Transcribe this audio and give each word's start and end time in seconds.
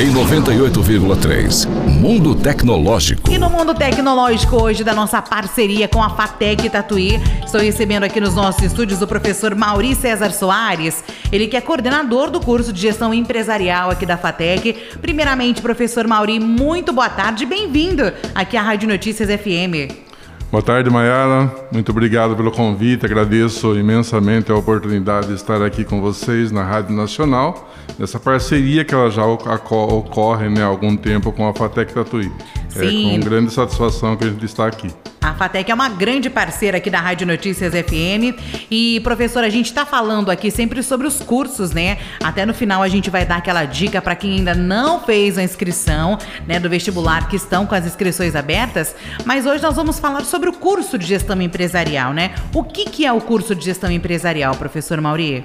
em 0.00 0.12
98,3. 0.12 1.66
Mundo 1.88 2.32
Tecnológico. 2.36 3.28
E 3.28 3.36
no 3.36 3.50
Mundo 3.50 3.74
Tecnológico 3.74 4.62
hoje 4.62 4.84
da 4.84 4.94
nossa 4.94 5.20
parceria 5.20 5.88
com 5.88 6.00
a 6.00 6.10
Fatec 6.10 6.70
Tatuí, 6.70 7.20
estou 7.44 7.60
recebendo 7.60 8.04
aqui 8.04 8.20
nos 8.20 8.32
nossos 8.32 8.62
estúdios 8.62 9.02
o 9.02 9.08
professor 9.08 9.56
Mauri 9.56 9.96
César 9.96 10.30
Soares, 10.30 11.02
ele 11.32 11.48
que 11.48 11.56
é 11.56 11.60
coordenador 11.60 12.30
do 12.30 12.40
curso 12.40 12.72
de 12.72 12.80
gestão 12.80 13.12
empresarial 13.12 13.90
aqui 13.90 14.06
da 14.06 14.16
Fatec. 14.16 14.72
Primeiramente, 15.02 15.60
professor 15.60 16.06
Mauri, 16.06 16.38
muito 16.38 16.92
boa 16.92 17.08
tarde, 17.08 17.44
bem-vindo 17.44 18.12
aqui 18.36 18.56
à 18.56 18.62
Rádio 18.62 18.88
Notícias 18.88 19.28
FM. 19.28 20.07
Boa 20.50 20.62
tarde, 20.62 20.88
Mayara. 20.88 21.54
Muito 21.70 21.92
obrigado 21.92 22.34
pelo 22.34 22.50
convite. 22.50 23.04
Agradeço 23.04 23.78
imensamente 23.78 24.50
a 24.50 24.54
oportunidade 24.56 25.26
de 25.26 25.34
estar 25.34 25.60
aqui 25.60 25.84
com 25.84 26.00
vocês 26.00 26.50
na 26.50 26.64
Rádio 26.64 26.96
Nacional, 26.96 27.70
nessa 27.98 28.18
parceria 28.18 28.82
que 28.82 28.94
ela 28.94 29.10
já 29.10 29.26
ocorre 29.26 30.48
né, 30.48 30.62
há 30.62 30.66
algum 30.66 30.96
tempo 30.96 31.32
com 31.32 31.46
a 31.46 31.52
Fatec 31.52 31.92
Tatuí. 31.92 32.32
Sim. 32.70 33.10
É 33.10 33.18
com 33.18 33.28
grande 33.28 33.52
satisfação 33.52 34.16
que 34.16 34.24
a 34.24 34.30
gente 34.30 34.46
está 34.46 34.66
aqui. 34.66 34.88
A 35.28 35.34
FATEC 35.34 35.70
é 35.70 35.74
uma 35.74 35.90
grande 35.90 36.30
parceira 36.30 36.78
aqui 36.78 36.88
da 36.88 37.00
Rádio 37.00 37.26
Notícias 37.26 37.74
FM. 37.74 38.34
E, 38.70 38.98
professor, 39.00 39.44
a 39.44 39.50
gente 39.50 39.66
está 39.66 39.84
falando 39.84 40.30
aqui 40.30 40.50
sempre 40.50 40.82
sobre 40.82 41.06
os 41.06 41.20
cursos, 41.20 41.70
né? 41.72 41.98
Até 42.24 42.46
no 42.46 42.54
final 42.54 42.82
a 42.82 42.88
gente 42.88 43.10
vai 43.10 43.26
dar 43.26 43.36
aquela 43.36 43.66
dica 43.66 44.00
para 44.00 44.16
quem 44.16 44.38
ainda 44.38 44.54
não 44.54 45.00
fez 45.00 45.36
a 45.36 45.42
inscrição 45.42 46.16
né, 46.46 46.58
do 46.58 46.70
vestibular, 46.70 47.28
que 47.28 47.36
estão 47.36 47.66
com 47.66 47.74
as 47.74 47.84
inscrições 47.84 48.34
abertas. 48.34 48.96
Mas 49.26 49.44
hoje 49.44 49.62
nós 49.62 49.76
vamos 49.76 49.98
falar 49.98 50.24
sobre 50.24 50.48
o 50.48 50.52
curso 50.54 50.96
de 50.96 51.04
gestão 51.04 51.40
empresarial, 51.42 52.14
né? 52.14 52.34
O 52.54 52.64
que, 52.64 52.86
que 52.86 53.04
é 53.04 53.12
o 53.12 53.20
curso 53.20 53.54
de 53.54 53.66
gestão 53.66 53.90
empresarial, 53.90 54.54
professor 54.54 54.98
Mauri? 54.98 55.44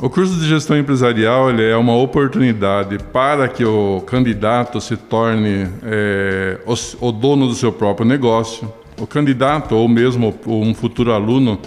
O 0.00 0.08
curso 0.08 0.34
de 0.38 0.46
gestão 0.46 0.78
empresarial 0.78 1.50
é 1.50 1.76
uma 1.76 1.96
oportunidade 1.96 2.98
para 3.12 3.48
que 3.48 3.64
o 3.64 4.00
candidato 4.02 4.80
se 4.80 4.96
torne 4.96 5.66
é, 5.82 6.60
o, 6.64 7.08
o 7.08 7.10
dono 7.10 7.48
do 7.48 7.54
seu 7.54 7.72
próprio 7.72 8.06
negócio, 8.06 8.72
o 8.98 9.06
candidato 9.06 9.74
ou 9.74 9.88
mesmo 9.88 10.34
um 10.46 10.74
futuro 10.74 11.12
aluno 11.12 11.58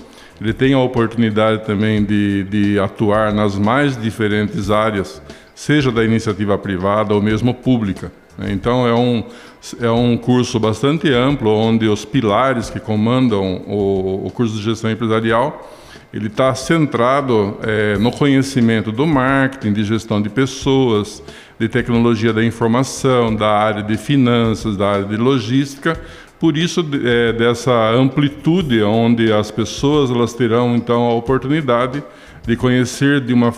ele 0.42 0.54
tem 0.54 0.74
a 0.74 0.80
oportunidade 0.80 1.64
também 1.66 2.04
de, 2.04 2.44
de 2.46 2.80
atuar 2.80 3.32
nas 3.32 3.60
mais 3.60 3.96
diferentes 3.96 4.72
áreas, 4.72 5.22
seja 5.54 5.92
da 5.92 6.04
iniciativa 6.04 6.58
privada 6.58 7.14
ou 7.14 7.22
mesmo 7.22 7.54
pública. 7.54 8.12
Né? 8.36 8.52
Então 8.52 8.88
é 8.88 8.94
um, 8.94 9.24
é 9.80 9.92
um 9.92 10.18
curso 10.18 10.60
bastante 10.60 11.14
amplo, 11.14 11.52
onde 11.52 11.88
os 11.88 12.04
pilares 12.04 12.72
que 12.72 12.80
comandam 12.80 13.62
o, 13.68 14.26
o 14.26 14.32
curso 14.32 14.56
de 14.56 14.64
gestão 14.64 14.90
empresarial, 14.90 15.72
ele 16.12 16.26
está 16.26 16.56
centrado 16.56 17.58
é, 17.62 17.98
no 18.00 18.12
conhecimento 18.12 18.92
do 18.92 19.06
marketing, 19.06 19.74
de 19.74 19.84
gestão 19.84 20.20
de 20.20 20.30
pessoas, 20.30 21.22
de 21.60 21.70
tecnologia 21.70 22.34
da 22.34 22.44
informação, 22.44 23.34
da 23.36 23.48
área 23.48 23.84
de 23.84 23.96
finanças, 23.96 24.76
da 24.76 24.90
área 24.90 25.06
de 25.06 25.18
logística, 25.18 25.98
por 26.42 26.58
isso, 26.58 26.84
é, 27.06 27.32
dessa 27.34 27.92
amplitude, 27.92 28.82
onde 28.82 29.32
as 29.32 29.52
pessoas 29.52 30.10
elas 30.10 30.34
terão 30.34 30.76
então 30.76 31.04
a 31.04 31.14
oportunidade 31.14 32.04
de 32.48 32.56
conhecer 32.56 33.22
de, 33.22 33.32
uma, 33.32 33.54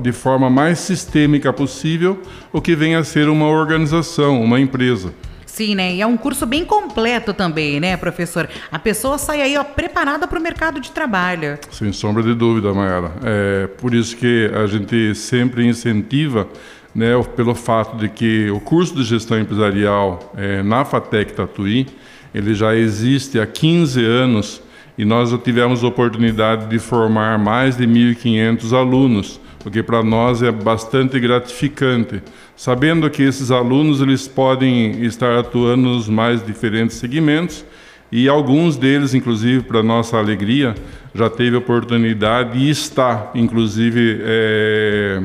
de 0.00 0.12
forma 0.12 0.48
mais 0.48 0.78
sistêmica 0.78 1.52
possível 1.52 2.22
o 2.52 2.60
que 2.60 2.76
vem 2.76 2.94
a 2.94 3.02
ser 3.02 3.28
uma 3.28 3.48
organização, 3.48 4.40
uma 4.40 4.60
empresa. 4.60 5.12
Sim, 5.46 5.74
né? 5.74 5.96
E 5.96 6.00
é 6.00 6.06
um 6.06 6.16
curso 6.16 6.46
bem 6.46 6.64
completo 6.64 7.34
também, 7.34 7.80
né, 7.80 7.96
professor? 7.96 8.48
A 8.70 8.78
pessoa 8.78 9.18
sai 9.18 9.42
aí 9.42 9.58
ó, 9.58 9.64
preparada 9.64 10.28
para 10.28 10.38
o 10.38 10.42
mercado 10.42 10.80
de 10.80 10.92
trabalho. 10.92 11.58
Sem 11.72 11.92
sombra 11.92 12.22
de 12.22 12.34
dúvida, 12.34 12.72
Mayara. 12.72 13.10
É 13.24 13.66
por 13.66 13.92
isso 13.92 14.16
que 14.16 14.48
a 14.54 14.64
gente 14.68 15.12
sempre 15.16 15.66
incentiva 15.66 16.46
né, 16.94 17.20
pelo 17.34 17.54
fato 17.56 17.96
de 17.96 18.08
que 18.08 18.48
o 18.50 18.60
curso 18.60 18.94
de 18.94 19.02
gestão 19.02 19.40
empresarial 19.40 20.32
é, 20.36 20.62
na 20.62 20.84
FATEC 20.84 21.32
Tatuí, 21.32 21.86
ele 22.34 22.54
já 22.54 22.74
existe 22.74 23.38
há 23.40 23.46
15 23.46 24.04
anos 24.04 24.62
e 24.96 25.04
nós 25.04 25.32
tivemos 25.42 25.84
a 25.84 25.86
oportunidade 25.86 26.66
de 26.66 26.78
formar 26.78 27.38
mais 27.38 27.76
de 27.76 27.86
1.500 27.86 28.72
alunos, 28.72 29.40
o 29.64 29.70
que 29.70 29.82
para 29.82 30.02
nós 30.02 30.42
é 30.42 30.50
bastante 30.50 31.20
gratificante, 31.20 32.22
sabendo 32.56 33.08
que 33.08 33.22
esses 33.22 33.50
alunos 33.50 34.00
eles 34.00 34.26
podem 34.26 35.04
estar 35.04 35.38
atuando 35.38 35.88
nos 35.88 36.08
mais 36.08 36.44
diferentes 36.44 36.96
segmentos 36.96 37.64
e 38.10 38.28
alguns 38.28 38.76
deles, 38.76 39.12
inclusive, 39.14 39.62
para 39.62 39.82
nossa 39.82 40.16
alegria, 40.16 40.74
já 41.14 41.28
teve 41.28 41.56
oportunidade 41.56 42.58
e 42.58 42.70
está, 42.70 43.30
inclusive, 43.34 44.18
é, 44.22 45.22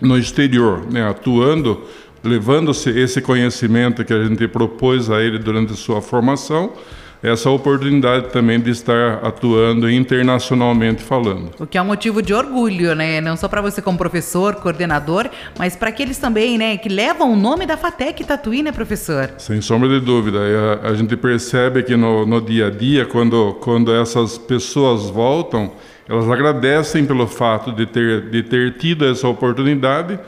no 0.00 0.16
exterior, 0.16 0.90
né, 0.90 1.06
atuando 1.06 1.82
levando 2.22 2.70
esse 2.70 3.20
conhecimento 3.20 4.04
que 4.04 4.12
a 4.12 4.24
gente 4.24 4.46
propôs 4.48 5.10
a 5.10 5.22
ele 5.22 5.38
durante 5.38 5.74
sua 5.74 6.00
formação, 6.00 6.72
essa 7.22 7.50
oportunidade 7.50 8.28
também 8.28 8.60
de 8.60 8.70
estar 8.70 9.24
atuando 9.24 9.90
internacionalmente 9.90 11.02
falando. 11.02 11.50
O 11.58 11.66
que 11.66 11.76
é 11.76 11.82
um 11.82 11.86
motivo 11.86 12.22
de 12.22 12.32
orgulho, 12.32 12.94
né? 12.94 13.20
Não 13.20 13.36
só 13.36 13.48
para 13.48 13.60
você 13.60 13.82
como 13.82 13.98
professor, 13.98 14.54
coordenador, 14.56 15.28
mas 15.58 15.74
para 15.74 15.88
aqueles 15.88 16.18
também, 16.18 16.56
né, 16.56 16.76
que 16.76 16.88
levam 16.88 17.32
o 17.32 17.36
nome 17.36 17.66
da 17.66 17.76
FATEC 17.76 18.22
Tatuí, 18.24 18.62
né, 18.62 18.70
professor? 18.70 19.32
Sem 19.38 19.60
sombra 19.60 19.88
de 19.88 20.00
dúvida. 20.00 20.38
A, 20.84 20.90
a 20.90 20.94
gente 20.94 21.16
percebe 21.16 21.82
que 21.82 21.96
no, 21.96 22.24
no 22.24 22.40
dia 22.40 22.68
a 22.68 22.70
dia, 22.70 23.04
quando, 23.04 23.54
quando 23.54 23.92
essas 23.92 24.38
pessoas 24.38 25.10
voltam, 25.10 25.72
elas 26.08 26.30
agradecem 26.30 27.04
pelo 27.04 27.26
fato 27.26 27.72
de 27.72 27.84
ter, 27.84 28.30
de 28.30 28.42
ter 28.42 28.78
tido 28.78 29.04
essa 29.04 29.26
oportunidade, 29.28 30.18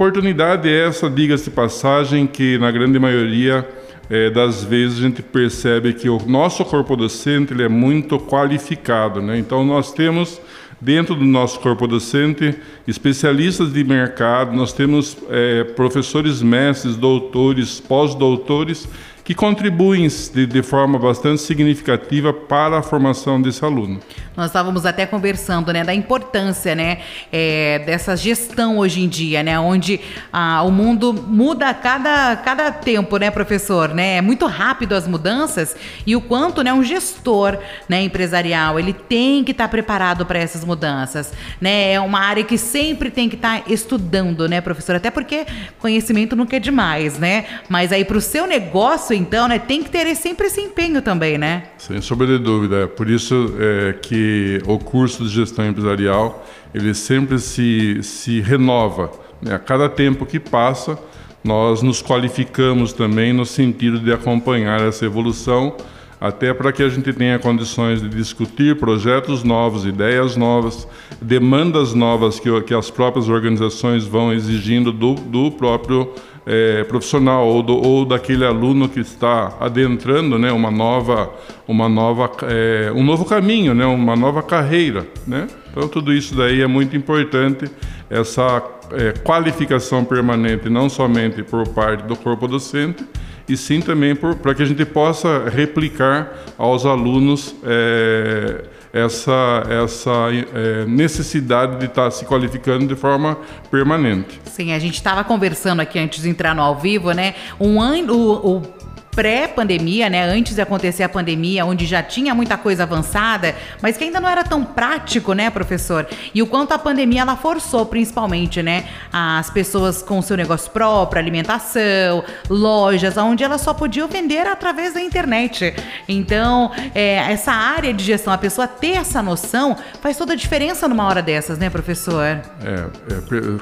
Oportunidade 0.00 0.66
é 0.66 0.86
essa, 0.86 1.10
diga-se 1.10 1.50
passagem, 1.50 2.26
que 2.26 2.56
na 2.56 2.70
grande 2.70 2.98
maioria 2.98 3.68
é, 4.08 4.30
das 4.30 4.64
vezes 4.64 4.98
a 4.98 5.02
gente 5.02 5.20
percebe 5.20 5.92
que 5.92 6.08
o 6.08 6.18
nosso 6.26 6.64
corpo 6.64 6.96
docente 6.96 7.52
ele 7.52 7.64
é 7.64 7.68
muito 7.68 8.18
qualificado. 8.18 9.20
Né? 9.20 9.38
Então 9.38 9.62
nós 9.62 9.92
temos 9.92 10.40
dentro 10.80 11.14
do 11.14 11.26
nosso 11.26 11.60
corpo 11.60 11.86
docente 11.86 12.54
especialistas 12.88 13.74
de 13.74 13.84
mercado, 13.84 14.56
nós 14.56 14.72
temos 14.72 15.18
é, 15.28 15.64
professores 15.64 16.40
mestres, 16.40 16.96
doutores, 16.96 17.78
pós-doutores 17.78 18.88
que 19.22 19.34
contribuem 19.34 20.08
de, 20.08 20.46
de, 20.46 20.62
forma 20.62 20.98
bastante 20.98 21.42
significativa 21.42 22.32
para 22.32 22.78
a 22.78 22.82
formação 22.82 23.40
desse 23.40 23.64
aluno. 23.64 24.00
Nós 24.40 24.48
estávamos 24.48 24.86
até 24.86 25.04
conversando, 25.04 25.70
né, 25.70 25.84
da 25.84 25.92
importância, 25.92 26.74
né, 26.74 27.00
é, 27.30 27.78
dessa 27.80 28.16
gestão 28.16 28.78
hoje 28.78 29.02
em 29.02 29.06
dia, 29.06 29.42
né, 29.42 29.60
onde 29.60 30.00
ah, 30.32 30.62
o 30.62 30.70
mundo 30.70 31.12
muda 31.12 31.68
a 31.68 31.74
cada, 31.74 32.36
cada 32.36 32.72
tempo, 32.72 33.18
né, 33.18 33.30
professor, 33.30 33.90
né, 33.90 34.16
é 34.16 34.22
muito 34.22 34.46
rápido 34.46 34.94
as 34.94 35.06
mudanças 35.06 35.76
e 36.06 36.16
o 36.16 36.22
quanto, 36.22 36.62
né, 36.62 36.72
um 36.72 36.82
gestor, 36.82 37.58
né, 37.86 38.00
empresarial, 38.00 38.80
ele 38.80 38.94
tem 38.94 39.44
que 39.44 39.50
estar 39.50 39.64
tá 39.64 39.68
preparado 39.68 40.24
para 40.24 40.38
essas 40.38 40.64
mudanças, 40.64 41.34
né, 41.60 41.92
é 41.92 42.00
uma 42.00 42.20
área 42.20 42.42
que 42.42 42.56
sempre 42.56 43.10
tem 43.10 43.28
que 43.28 43.36
estar 43.36 43.60
tá 43.60 43.64
estudando, 43.70 44.48
né, 44.48 44.62
professor, 44.62 44.96
até 44.96 45.10
porque 45.10 45.46
conhecimento 45.78 46.34
nunca 46.34 46.56
é 46.56 46.58
demais, 46.58 47.18
né, 47.18 47.44
mas 47.68 47.92
aí 47.92 48.06
para 48.06 48.16
o 48.16 48.22
seu 48.22 48.46
negócio 48.46 49.14
então, 49.14 49.46
né, 49.46 49.58
tem 49.58 49.82
que 49.82 49.90
ter 49.90 50.16
sempre 50.16 50.46
esse 50.46 50.62
empenho 50.62 51.02
também, 51.02 51.36
né? 51.36 51.64
Sem 51.80 51.98
sombra 52.02 52.26
de 52.26 52.36
dúvida. 52.36 52.82
É 52.82 52.86
por 52.86 53.08
isso 53.08 53.54
é, 53.58 53.94
que 53.94 54.60
o 54.66 54.78
curso 54.78 55.24
de 55.24 55.30
gestão 55.30 55.66
empresarial 55.66 56.46
ele 56.74 56.92
sempre 56.92 57.38
se, 57.38 58.02
se 58.02 58.38
renova. 58.42 59.10
Né? 59.40 59.54
A 59.54 59.58
cada 59.58 59.88
tempo 59.88 60.26
que 60.26 60.38
passa, 60.38 60.98
nós 61.42 61.80
nos 61.80 62.02
qualificamos 62.02 62.92
também 62.92 63.32
no 63.32 63.46
sentido 63.46 63.98
de 63.98 64.12
acompanhar 64.12 64.82
essa 64.82 65.06
evolução, 65.06 65.74
até 66.20 66.52
para 66.52 66.70
que 66.70 66.82
a 66.82 66.88
gente 66.88 67.12
tenha 67.14 67.38
condições 67.38 68.02
de 68.02 68.08
discutir 68.08 68.76
projetos 68.76 69.42
novos, 69.42 69.86
ideias 69.86 70.36
novas, 70.36 70.86
demandas 71.20 71.94
novas 71.94 72.38
que, 72.38 72.60
que 72.62 72.74
as 72.74 72.90
próprias 72.90 73.28
organizações 73.28 74.04
vão 74.04 74.32
exigindo 74.32 74.92
do, 74.92 75.14
do 75.14 75.50
próprio 75.50 76.12
é, 76.44 76.84
profissional 76.84 77.46
ou, 77.46 77.62
do, 77.62 77.74
ou, 77.74 78.04
daquele 78.04 78.44
aluno 78.44 78.88
que 78.88 79.00
está 79.00 79.56
adentrando 79.58 80.38
né, 80.38 80.52
uma 80.52 80.70
nova, 80.70 81.32
uma 81.66 81.88
nova, 81.88 82.30
é, 82.42 82.92
um 82.94 83.02
novo 83.02 83.24
caminho, 83.24 83.74
né, 83.74 83.86
uma 83.86 84.16
nova 84.16 84.42
carreira. 84.42 85.06
Né? 85.26 85.46
Então 85.70 85.88
tudo 85.88 86.12
isso 86.12 86.34
daí 86.34 86.60
é 86.60 86.66
muito 86.66 86.94
importante, 86.96 87.70
essa 88.10 88.62
é, 88.92 89.12
qualificação 89.12 90.04
permanente, 90.04 90.68
não 90.68 90.88
somente 90.88 91.42
por 91.42 91.66
parte 91.68 92.04
do 92.04 92.16
corpo 92.16 92.46
docente, 92.46 93.04
e 93.48 93.56
sim 93.56 93.80
também 93.80 94.14
para 94.14 94.54
que 94.54 94.62
a 94.62 94.66
gente 94.66 94.84
possa 94.84 95.48
replicar 95.48 96.32
aos 96.56 96.86
alunos 96.86 97.54
é, 97.64 98.64
essa, 98.92 99.64
essa 99.68 100.10
é, 100.54 100.84
necessidade 100.86 101.78
de 101.78 101.86
estar 101.86 102.04
tá 102.04 102.10
se 102.10 102.24
qualificando 102.24 102.86
de 102.86 102.96
forma 102.96 103.38
permanente. 103.70 104.40
Sim, 104.44 104.72
a 104.72 104.78
gente 104.78 104.94
estava 104.94 105.22
conversando 105.22 105.80
aqui 105.80 105.98
antes 105.98 106.22
de 106.22 106.28
entrar 106.28 106.54
no 106.54 106.62
ao 106.62 106.76
vivo, 106.76 107.12
né? 107.12 107.34
Um 107.60 107.80
ano, 107.80 108.14
o, 108.14 108.56
o 108.56 108.79
pré-pandemia, 109.10 110.08
né? 110.08 110.24
Antes 110.24 110.54
de 110.54 110.60
acontecer 110.60 111.02
a 111.02 111.08
pandemia, 111.08 111.64
onde 111.64 111.86
já 111.86 112.02
tinha 112.02 112.34
muita 112.34 112.56
coisa 112.56 112.84
avançada, 112.84 113.54
mas 113.82 113.96
que 113.96 114.04
ainda 114.04 114.20
não 114.20 114.28
era 114.28 114.44
tão 114.44 114.64
prático, 114.64 115.32
né, 115.32 115.50
professor? 115.50 116.06
E 116.34 116.42
o 116.42 116.46
quanto 116.46 116.72
a 116.72 116.78
pandemia 116.78 117.22
ela 117.22 117.36
forçou, 117.36 117.86
principalmente, 117.86 118.62
né, 118.62 118.84
as 119.12 119.50
pessoas 119.50 120.02
com 120.02 120.20
seu 120.22 120.36
negócio 120.36 120.70
próprio, 120.70 121.20
alimentação, 121.20 122.24
lojas, 122.48 123.16
onde 123.16 123.42
elas 123.42 123.60
só 123.60 123.74
podiam 123.74 124.08
vender 124.08 124.46
através 124.46 124.94
da 124.94 125.00
internet. 125.00 125.74
Então, 126.08 126.70
é, 126.94 127.16
essa 127.16 127.52
área 127.52 127.92
de 127.92 128.04
gestão, 128.04 128.32
a 128.32 128.38
pessoa 128.38 128.66
ter 128.68 128.92
essa 128.92 129.22
noção, 129.22 129.76
faz 130.00 130.16
toda 130.16 130.32
a 130.32 130.36
diferença 130.36 130.88
numa 130.88 131.06
hora 131.06 131.22
dessas, 131.22 131.58
né, 131.58 131.68
professor? 131.68 132.24
É, 132.24 132.40
é, 132.64 132.88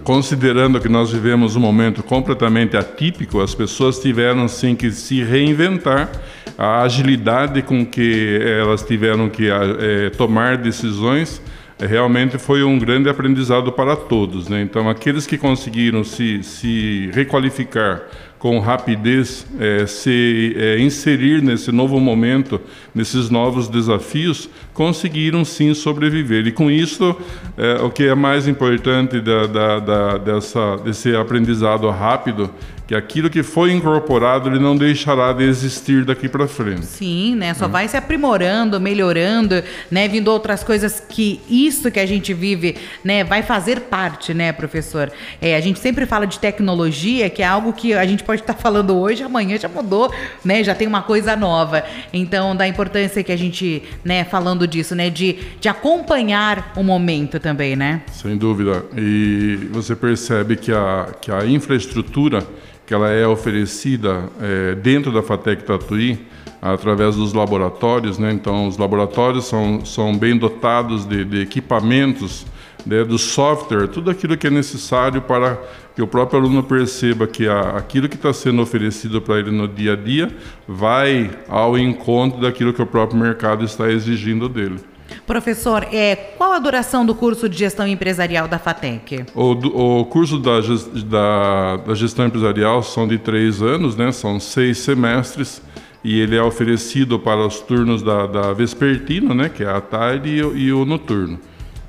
considerando 0.04 0.80
que 0.80 0.88
nós 0.88 1.10
vivemos 1.10 1.56
um 1.56 1.60
momento 1.60 2.02
completamente 2.02 2.76
atípico, 2.76 3.40
as 3.40 3.54
pessoas 3.54 3.98
tiveram 3.98 4.46
sim 4.48 4.74
que 4.74 4.90
se 4.90 5.22
reinventar 5.38 6.10
a 6.56 6.82
agilidade 6.82 7.62
com 7.62 7.86
que 7.86 8.40
elas 8.42 8.82
tiveram 8.82 9.28
que 9.28 9.48
é, 9.48 10.10
tomar 10.10 10.56
decisões 10.56 11.40
é, 11.80 11.86
realmente 11.86 12.38
foi 12.38 12.64
um 12.64 12.76
grande 12.76 13.08
aprendizado 13.08 13.70
para 13.70 13.94
todos. 13.94 14.48
Né? 14.48 14.62
Então, 14.62 14.90
aqueles 14.90 15.26
que 15.26 15.38
conseguiram 15.38 16.02
se, 16.02 16.42
se 16.42 17.08
requalificar 17.12 18.02
com 18.36 18.58
rapidez, 18.58 19.46
é, 19.60 19.86
se 19.86 20.56
é, 20.56 20.80
inserir 20.80 21.40
nesse 21.40 21.70
novo 21.70 22.00
momento, 22.00 22.60
nesses 22.92 23.30
novos 23.30 23.68
desafios, 23.68 24.48
conseguiram 24.74 25.44
sim 25.44 25.72
sobreviver. 25.74 26.46
E 26.46 26.52
com 26.52 26.68
isso, 26.68 27.16
é, 27.56 27.74
o 27.82 27.90
que 27.90 28.04
é 28.04 28.14
mais 28.14 28.48
importante 28.48 29.20
da, 29.20 29.46
da, 29.46 29.78
da, 29.78 30.18
dessa, 30.18 30.76
desse 30.78 31.14
aprendizado 31.14 31.88
rápido 31.90 32.50
que 32.88 32.94
aquilo 32.94 33.28
que 33.28 33.42
foi 33.42 33.70
incorporado 33.70 34.48
ele 34.48 34.58
não 34.58 34.74
deixará 34.74 35.30
de 35.34 35.44
existir 35.44 36.06
daqui 36.06 36.26
para 36.26 36.48
frente. 36.48 36.86
Sim, 36.86 37.36
né? 37.36 37.52
Só 37.52 37.66
hum. 37.66 37.68
vai 37.68 37.86
se 37.86 37.98
aprimorando, 37.98 38.80
melhorando, 38.80 39.62
né? 39.90 40.08
Vindo 40.08 40.28
outras 40.28 40.64
coisas 40.64 40.98
que 40.98 41.38
isso 41.50 41.90
que 41.90 42.00
a 42.00 42.06
gente 42.06 42.32
vive, 42.32 42.76
né? 43.04 43.22
Vai 43.22 43.42
fazer 43.42 43.80
parte, 43.80 44.32
né, 44.32 44.52
professor? 44.52 45.12
É, 45.38 45.54
a 45.54 45.60
gente 45.60 45.78
sempre 45.78 46.06
fala 46.06 46.26
de 46.26 46.38
tecnologia, 46.38 47.28
que 47.28 47.42
é 47.42 47.46
algo 47.46 47.74
que 47.74 47.92
a 47.92 48.06
gente 48.06 48.24
pode 48.24 48.40
estar 48.40 48.54
falando 48.56 48.96
hoje, 48.96 49.22
amanhã 49.22 49.58
já 49.58 49.68
mudou, 49.68 50.10
né? 50.42 50.64
Já 50.64 50.74
tem 50.74 50.88
uma 50.88 51.02
coisa 51.02 51.36
nova. 51.36 51.84
Então, 52.10 52.56
da 52.56 52.66
importância 52.66 53.22
que 53.22 53.30
a 53.30 53.36
gente, 53.36 53.82
né? 54.02 54.24
Falando 54.24 54.66
disso, 54.66 54.94
né? 54.94 55.10
De, 55.10 55.36
de 55.60 55.68
acompanhar 55.68 56.72
o 56.74 56.82
momento 56.82 57.38
também, 57.38 57.76
né? 57.76 58.00
Sem 58.10 58.38
dúvida. 58.38 58.86
E 58.96 59.68
você 59.72 59.94
percebe 59.94 60.56
que 60.56 60.72
a, 60.72 61.08
que 61.20 61.30
a 61.30 61.44
infraestrutura 61.44 62.46
que 62.88 62.94
ela 62.94 63.10
é 63.10 63.26
oferecida 63.26 64.30
é, 64.40 64.74
dentro 64.74 65.12
da 65.12 65.22
FATEC 65.22 65.62
Tatuí 65.62 66.18
através 66.60 67.16
dos 67.16 67.34
laboratórios, 67.34 68.18
né? 68.18 68.32
Então, 68.32 68.66
os 68.66 68.78
laboratórios 68.78 69.44
são, 69.44 69.84
são 69.84 70.16
bem 70.16 70.38
dotados 70.38 71.04
de, 71.04 71.22
de 71.22 71.42
equipamentos, 71.42 72.46
né? 72.86 73.04
do 73.04 73.18
software, 73.18 73.88
tudo 73.88 74.10
aquilo 74.10 74.38
que 74.38 74.46
é 74.46 74.50
necessário 74.50 75.20
para 75.20 75.60
que 75.94 76.00
o 76.00 76.06
próprio 76.06 76.40
aluno 76.40 76.62
perceba 76.62 77.26
que 77.26 77.46
a, 77.46 77.76
aquilo 77.76 78.08
que 78.08 78.16
está 78.16 78.32
sendo 78.32 78.62
oferecido 78.62 79.20
para 79.20 79.38
ele 79.38 79.50
no 79.50 79.68
dia 79.68 79.92
a 79.92 79.96
dia 79.96 80.34
vai 80.66 81.30
ao 81.46 81.76
encontro 81.76 82.40
daquilo 82.40 82.72
que 82.72 82.80
o 82.80 82.86
próprio 82.86 83.20
mercado 83.20 83.66
está 83.66 83.90
exigindo 83.90 84.48
dele. 84.48 84.80
Professor, 85.26 85.86
é, 85.92 86.16
qual 86.36 86.52
a 86.52 86.58
duração 86.58 87.04
do 87.04 87.14
curso 87.14 87.48
de 87.48 87.58
gestão 87.58 87.86
empresarial 87.86 88.48
da 88.48 88.58
FATEC? 88.58 89.26
O, 89.34 90.00
o 90.00 90.04
curso 90.06 90.38
da, 90.38 90.60
da, 91.04 91.76
da, 91.76 91.94
gestão 91.94 92.26
empresarial 92.26 92.82
são 92.82 93.06
de 93.06 93.18
três 93.18 93.62
anos, 93.62 93.96
né? 93.96 94.12
são 94.12 94.38
seis 94.40 94.78
semestres, 94.78 95.62
e 96.02 96.18
ele 96.18 96.36
é 96.36 96.42
oferecido 96.42 97.18
para 97.18 97.46
os 97.46 97.60
turnos 97.60 98.02
da, 98.02 98.26
da 98.26 98.52
vespertina, 98.52 99.34
né? 99.34 99.48
que 99.48 99.62
é 99.62 99.68
a 99.68 99.80
tarde 99.80 100.30
e, 100.30 100.38
e 100.38 100.72
o 100.72 100.84
noturno 100.84 101.38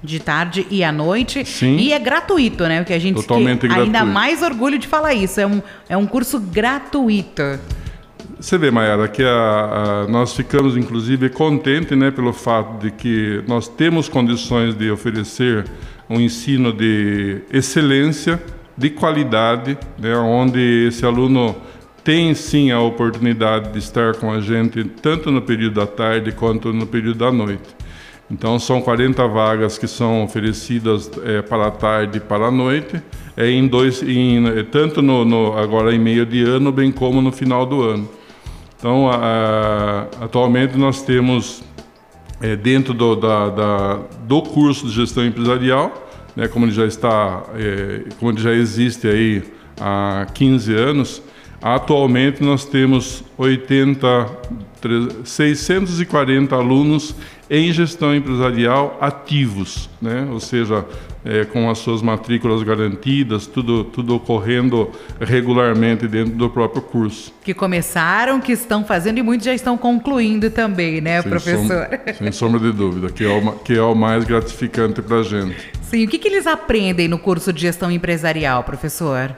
de 0.02 0.20
tarde 0.20 0.66
e 0.70 0.84
à 0.84 0.92
noite. 0.92 1.46
Sim. 1.46 1.76
E 1.78 1.92
é 1.92 2.00
gratuito, 2.00 2.64
né? 2.66 2.82
O 2.82 2.86
que 2.86 2.94
a 2.94 3.00
gente 3.00 3.16
Totalmente 3.16 3.68
que 3.68 3.74
ainda 3.74 4.06
mais 4.06 4.42
orgulho 4.42 4.78
de 4.78 4.88
falar 4.88 5.14
isso. 5.14 5.40
É 5.40 5.46
um, 5.46 5.62
é 5.90 5.98
um 5.98 6.06
curso 6.06 6.40
gratuito. 6.40 7.60
Você 8.40 8.58
vê, 8.58 8.72
Mayara, 8.72 9.06
que 9.10 9.22
a, 9.22 10.06
a, 10.06 10.08
nós 10.08 10.34
ficamos 10.34 10.78
inclusive 10.78 11.28
contentes 11.30 11.98
né, 11.98 12.10
pelo 12.10 12.32
fato 12.32 12.80
de 12.80 12.90
que 12.90 13.44
nós 13.46 13.68
temos 13.68 14.08
condições 14.08 14.74
de 14.74 14.90
oferecer 14.90 15.66
um 16.10 16.22
ensino 16.22 16.72
de 16.72 17.42
excelência, 17.52 18.42
de 18.78 18.92
qualidade, 18.92 19.78
né, 19.98 20.16
onde 20.16 20.88
esse 20.88 21.06
aluno 21.06 21.54
tem 22.02 22.34
sim 22.34 22.72
a 22.72 22.80
oportunidade 22.80 23.74
de 23.74 23.80
estar 23.80 24.16
com 24.16 24.32
a 24.32 24.40
gente 24.40 24.86
tanto 24.86 25.30
no 25.32 25.42
período 25.42 25.74
da 25.74 25.86
tarde 25.86 26.32
quanto 26.32 26.72
no 26.72 26.88
período 26.88 27.20
da 27.20 27.34
noite. 27.34 27.76
Então 28.32 28.58
são 28.58 28.82
40 28.82 29.28
vagas 29.28 29.78
que 29.78 29.86
são 29.86 30.24
oferecidas 30.24 31.12
é, 31.26 31.42
para 31.42 31.68
a 31.68 31.72
tarde 31.72 32.20
e 32.20 32.22
para 32.22 32.46
a 32.46 32.52
noite, 32.52 33.02
é, 33.36 33.52
em 33.52 33.68
dois, 33.68 34.02
em, 34.02 34.46
tanto 34.72 35.02
no, 35.02 35.26
no, 35.26 35.58
agora 35.58 35.94
em 35.94 36.00
meio 36.00 36.26
de 36.26 36.42
ano, 36.42 36.72
bem 36.72 36.90
como 36.90 37.22
no 37.22 37.34
final 37.34 37.66
do 37.66 37.82
ano. 37.82 38.19
Então, 38.80 39.12
a, 39.12 40.08
atualmente 40.22 40.78
nós 40.78 41.02
temos 41.02 41.62
é, 42.42 42.56
dentro 42.56 42.94
do, 42.94 43.14
da, 43.14 43.50
da, 43.50 44.00
do 44.24 44.42
curso 44.42 44.88
de 44.88 44.94
gestão 44.94 45.26
empresarial, 45.26 46.10
né, 46.34 46.48
como 46.48 46.66
ele 46.66 46.72
já 46.72 46.86
está, 46.86 47.44
é, 47.56 48.06
como 48.18 48.32
ele 48.32 48.42
já 48.42 48.54
existe 48.54 49.06
aí 49.06 49.44
há 49.78 50.26
15 50.34 50.74
anos, 50.74 51.22
atualmente 51.62 52.42
nós 52.42 52.64
temos 52.64 53.22
80, 53.38 54.26
640 55.26 56.56
alunos 56.56 57.14
em 57.50 57.74
gestão 57.74 58.16
empresarial 58.16 58.98
ativos, 59.02 59.90
né? 60.02 60.26
ou 60.32 60.40
seja, 60.40 60.86
é, 61.24 61.46
com 61.46 61.70
as 61.70 61.80
suas 61.80 62.02
matrículas 62.02 62.64
garantidas, 62.64 63.46
tudo, 63.46 63.84
tudo 63.84 64.16
ocorrendo 64.16 64.90
regularmente 65.20 66.08
dentro 66.08 66.34
do 66.36 66.50
próprio 66.50 66.82
curso. 66.82 67.34
Que 67.44 67.54
começaram, 67.54 68.40
que 68.40 68.52
estão 68.52 68.84
fazendo 68.84 69.18
e 69.18 69.24
muitos 69.24 69.46
já 69.46 69.54
estão 69.54 69.78
concluindo 69.78 70.50
também, 70.50 71.02
né, 71.02 71.22
sem 71.22 71.30
professor? 71.30 71.88
Sem 72.18 72.32
sombra 72.32 72.60
de 72.60 72.72
dúvida, 72.72 73.10
que 73.10 73.24
é 73.24 73.30
o, 73.30 73.52
que 73.52 73.74
é 73.74 73.82
o 73.82 73.96
mais 73.96 74.24
gratificante 74.24 75.02
para 75.02 75.18
a 75.18 75.24
gente. 75.24 75.58
Sim, 75.82 76.06
o 76.06 76.08
que, 76.08 76.18
que 76.18 76.28
eles 76.28 76.48
aprendem 76.48 77.08
no 77.08 77.18
curso 77.18 77.52
de 77.52 77.62
gestão 77.62 77.92
empresarial, 77.92 78.64
professor? 78.64 79.36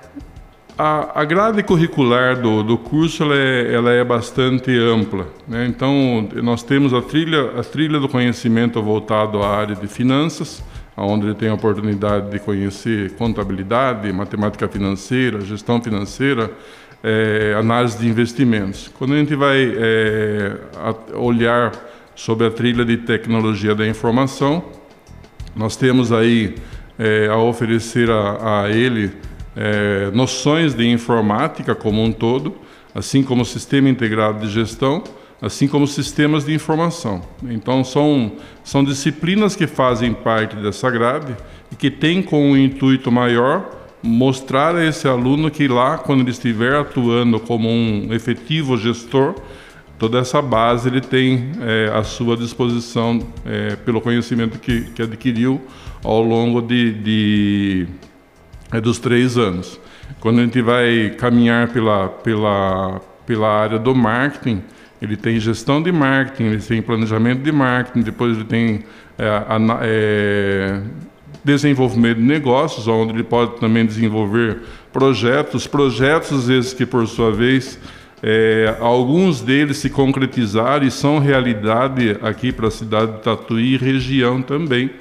A, 0.78 1.22
a 1.22 1.26
grade 1.26 1.62
curricular 1.64 2.42
do, 2.42 2.64
do 2.64 2.78
curso 2.78 3.24
ela 3.24 3.36
é, 3.36 3.74
ela 3.74 3.92
é 3.92 4.04
bastante 4.04 4.72
ampla. 4.72 5.28
Né? 5.48 5.68
Então, 5.68 6.28
nós 6.42 6.64
temos 6.64 6.94
a 6.94 7.02
trilha, 7.02 7.60
a 7.60 7.64
trilha 7.64 8.00
do 8.00 8.10
conhecimento 8.10 8.82
voltado 8.82 9.44
à 9.44 9.58
área 9.58 9.76
de 9.76 9.88
finanças, 9.88 10.64
onde 10.96 11.28
ele 11.28 11.36
tem 11.36 11.50
a 11.50 11.54
oportunidade 11.54 12.30
de 12.30 12.40
conhecer 12.40 13.12
contabilidade, 13.12 14.12
matemática 14.12 14.68
financeira, 14.68 15.42
gestão 15.42 15.82
financeira, 15.82 16.52
é, 17.04 17.56
análise 17.58 17.98
de 17.98 18.08
investimentos. 18.08 18.92
Quando 18.98 19.14
a 19.14 19.18
gente 19.18 19.36
vai 19.36 19.74
é, 19.76 20.58
olhar 21.16 21.72
sobre 22.16 22.46
a 22.46 22.52
trilha 22.52 22.86
de 22.86 22.98
tecnologia 22.98 23.74
da 23.74 23.88
informação, 23.88 24.64
nós 25.56 25.76
temos 25.76 26.12
aí 26.12 26.56
é, 27.00 27.28
a 27.28 27.38
oferecer 27.38 28.10
a, 28.10 28.64
a 28.64 28.70
ele 28.70 29.12
é, 29.56 30.12
noções 30.14 30.74
de 30.74 30.88
informática 30.88 31.74
como 31.74 32.04
um 32.04 32.12
todo, 32.12 32.56
assim 32.94 33.24
como 33.24 33.44
sistema 33.44 33.90
integrado 33.90 34.46
de 34.46 34.52
gestão, 34.52 35.04
assim 35.42 35.68
como 35.68 35.88
sistemas 35.88 36.46
de 36.46 36.54
informação. 36.54 37.22
Então, 37.50 37.84
são, 37.84 38.34
são 38.64 38.84
disciplinas 38.84 39.56
que 39.56 39.66
fazem 39.66 40.14
parte 40.14 40.56
dessa 40.56 40.90
grade 40.92 41.36
e 41.72 41.76
que 41.76 41.90
têm 41.90 42.22
como 42.22 42.56
intuito 42.56 43.12
maior 43.12 43.82
mostrar 44.04 44.76
a 44.76 44.86
esse 44.86 45.08
aluno 45.08 45.50
que 45.50 45.68
lá, 45.68 45.98
quando 45.98 46.22
ele 46.22 46.32
estiver 46.32 46.76
atuando 46.76 47.40
como 47.40 47.70
um 47.70 48.14
efetivo 48.14 48.78
gestor, 48.78 49.36
toda 49.98 50.20
essa 50.20 50.42
base 50.42 50.90
ele 50.90 51.02
tem 51.02 51.52
é, 51.62 51.92
à 51.94 52.04
sua 52.04 52.36
disposição 52.36 53.20
é, 53.46 53.76
pelo 53.76 54.02
conhecimento 54.02 54.60
que, 54.60 54.82
que 54.92 55.02
adquiriu 55.02 55.62
ao 56.04 56.24
longo 56.24 56.62
de, 56.62 56.94
de 56.94 57.88
é 58.72 58.80
dos 58.80 59.00
três 59.00 59.38
anos. 59.38 59.80
Quando 60.20 60.40
a 60.40 60.44
gente 60.44 60.62
vai 60.62 61.12
caminhar 61.18 61.70
pela, 61.70 62.10
pela, 62.10 63.02
pela 63.26 63.50
área 63.50 63.78
do 63.78 63.94
marketing, 63.94 64.64
ele 65.02 65.18
tem 65.18 65.40
gestão 65.40 65.82
de 65.82 65.92
marketing, 65.92 66.44
ele 66.44 66.62
tem 66.62 66.82
planejamento 66.82 67.42
de 67.42 67.52
marketing, 67.52 68.02
depois 68.02 68.38
ele 68.38 68.46
tem 68.46 68.84
é, 69.18 69.44
é, 69.82 70.82
desenvolvimento 71.44 72.18
de 72.18 72.24
negócios, 72.24 72.88
onde 72.88 73.14
ele 73.14 73.24
pode 73.24 73.60
também 73.60 73.86
desenvolver 73.86 74.60
projetos, 74.94 75.66
projetos 75.66 76.50
esses 76.50 76.74
que, 76.74 76.86
por 76.86 77.08
sua 77.08 77.32
vez, 77.32 77.80
é, 78.22 78.76
alguns 78.80 79.42
deles 79.42 79.78
se 79.78 79.90
concretizaram 79.90 80.86
e 80.86 80.92
são 80.92 81.18
realidade 81.18 82.18
aqui 82.22 82.52
para 82.52 82.68
a 82.68 82.72
cidade 82.72 83.14
de 83.14 83.20
Tatuí 83.22 83.74
e 83.74 83.78
região 83.78 84.42
também. 84.42 84.92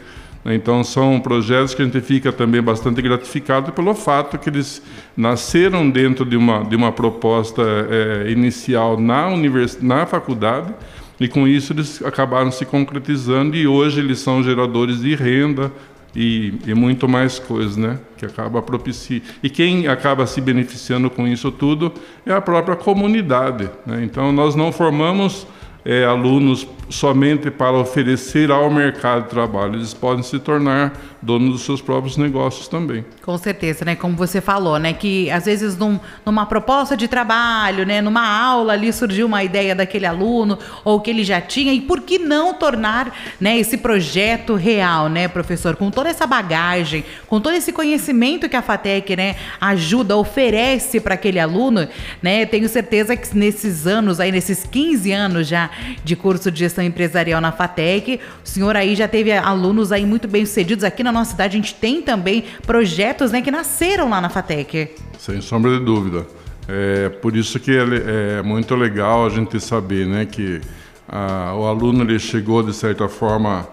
Né? 0.45 0.55
Então, 0.55 0.83
são 0.83 1.21
projetos 1.21 1.75
que 1.75 1.83
a 1.83 1.85
gente 1.85 2.01
fica 2.01 2.33
também 2.33 2.63
bastante 2.63 3.01
gratificado 3.03 3.73
pelo 3.73 3.95
fato 3.95 4.39
que 4.39 4.49
eles 4.49 4.83
nasceram 5.17 5.89
dentro 5.89 6.25
de 6.25 6.37
uma, 6.37 6.65
de 6.65 6.77
uma 6.77 6.93
proposta 6.93 7.63
é, 7.63 8.31
inicial 8.31 8.99
na, 8.99 9.29
univers, 9.29 9.81
na 9.81 10.07
faculdade, 10.07 10.73
e 11.19 11.29
com 11.29 11.47
isso 11.47 11.73
eles 11.75 12.03
acabaram 12.03 12.51
se 12.51 12.65
concretizando 12.65 13.55
e 13.55 13.67
hoje 13.67 14.01
eles 14.01 14.21
são 14.21 14.43
geradores 14.43 15.01
de 15.01 15.15
renda 15.15 15.71
e, 16.17 16.55
e 16.67 16.75
muito 16.75 17.07
mais 17.07 17.39
coisas, 17.39 17.77
né? 17.77 17.99
Que 18.17 18.25
acaba 18.25 18.63
propiciando. 18.63 19.25
E 19.43 19.51
quem 19.51 19.87
acaba 19.87 20.27
se 20.27 20.41
beneficiando 20.41 21.11
com 21.11 21.29
isso 21.29 21.53
tudo 21.53 21.93
é 22.25 22.33
a 22.33 22.41
própria 22.41 22.75
comunidade. 22.75 23.69
Né? 23.87 24.03
Então 24.03 24.33
nós 24.33 24.55
não 24.55 24.73
formamos 24.73 25.47
é, 25.85 26.05
alunos 26.05 26.67
somente 26.91 27.51
para 27.51 27.73
oferecer 27.73 28.51
ao 28.51 28.69
mercado 28.69 29.23
de 29.23 29.31
trabalho, 29.31 29.77
eles 29.77 29.95
podem 29.95 30.23
se 30.23 30.39
tornar 30.39 30.93
donos 31.23 31.53
dos 31.53 31.63
seus 31.63 31.81
próprios 31.81 32.17
negócios 32.17 32.67
também. 32.67 33.05
Com 33.23 33.37
certeza, 33.39 33.85
né? 33.85 33.95
Como 33.95 34.17
você 34.17 34.41
falou, 34.41 34.79
né? 34.79 34.93
Que 34.93 35.31
às 35.31 35.45
vezes 35.45 35.77
num, 35.77 36.01
numa 36.25 36.47
proposta 36.47 36.97
de 36.97 37.07
trabalho, 37.07 37.87
né? 37.87 38.01
Numa 38.01 38.27
aula 38.27 38.73
ali 38.73 38.93
surgiu 38.93 39.27
uma 39.27 39.45
ideia 39.45 39.75
daquele 39.75 40.07
aluno 40.07 40.59
ou 40.85 41.01
que 41.01 41.11
ele 41.11 41.23
já 41.23 41.41
tinha 41.41 41.73
e 41.73 41.81
por 41.81 42.01
que 42.01 42.19
não 42.19 42.55
tornar, 42.55 43.15
né? 43.41 43.59
Esse 43.59 43.77
projeto 43.77 44.55
real, 44.55 45.09
né, 45.09 45.29
professor? 45.29 45.77
Com 45.77 45.91
toda 45.91 46.09
essa 46.09 46.27
bagagem, 46.27 47.05
com 47.29 47.41
todo 47.41 47.55
esse 47.55 47.73
conhecimento 47.73 48.49
que 48.49 48.57
a 48.57 48.63
Fatec, 48.63 49.15
né? 49.15 49.37
Ajuda, 49.61 50.17
oferece 50.17 50.99
para 51.01 51.15
aquele 51.15 51.39
aluno, 51.39 51.87
né? 52.23 52.47
Tenho 52.47 52.69
certeza 52.69 53.15
que 53.15 53.37
nesses 53.37 53.87
anos 53.87 54.19
aí, 54.19 54.33
nesses 54.33 54.65
15 54.65 55.13
anos 55.13 55.47
já 55.47 55.71
de 56.03 56.17
curso 56.17 56.51
de 56.51 56.61
gestão 56.61 56.80
empresarial 56.83 57.41
na 57.41 57.53
Fatec, 57.53 58.21
o 58.45 58.49
senhor 58.49 58.77
aí 58.77 58.95
já 58.95 59.07
teve 59.07 59.33
alunos 59.33 59.93
aí 59.93 60.05
muito 60.07 60.27
bem 60.27 60.45
sucedidos 60.47 60.85
aqui 60.85 61.03
na 61.03 61.13
nossa 61.13 61.33
cidade 61.33 61.57
a 61.57 61.61
gente 61.61 61.75
tem 61.75 62.03
também 62.03 62.45
projetos 62.67 63.33
né, 63.33 63.43
que 63.43 63.51
nasceram 63.51 64.09
lá 64.09 64.21
na 64.21 64.29
FATEC. 64.29 64.91
Sem 65.19 65.41
sombra 65.41 65.79
de 65.79 65.85
dúvida. 65.85 66.27
É 66.69 67.09
por 67.09 67.37
isso 67.37 67.59
que 67.59 67.73
é, 67.73 68.43
muito 68.43 68.75
legal 68.75 69.27
a 69.27 69.29
gente 69.29 69.59
saber 69.61 70.07
né, 70.07 70.25
que 70.25 70.61
a, 71.09 71.55
o 71.57 71.67
aluno 71.67 72.05
ele 72.05 72.19
chegou, 72.19 72.63
de 72.63 72.73
certa 72.73 73.09
forma, 73.09 73.69